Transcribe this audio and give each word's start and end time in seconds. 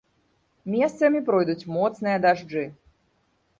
Месцамі 0.75 1.21
пройдуць 1.29 1.69
моцныя 1.77 2.17
дажджы. 2.27 2.67